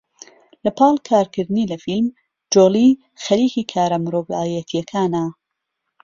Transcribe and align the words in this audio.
لە 0.63 0.71
پاڵ 0.79 0.95
کارکردنی 1.09 1.69
لەفیلم، 1.71 2.07
جۆڵی 2.53 2.89
خەریکی 3.23 3.63
کارە 3.73 3.97
مرۆڤایەتییەکانە 4.03 5.25